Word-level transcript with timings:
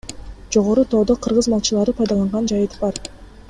Жогору 0.53 0.85
тоодо— 0.93 1.17
кыргыз 1.27 1.49
малчылары 1.55 1.95
пайдаланган 2.01 2.51
жайыт 2.53 2.79
бар. 2.85 3.03